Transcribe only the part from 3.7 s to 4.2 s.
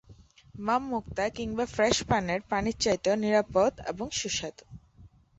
এবং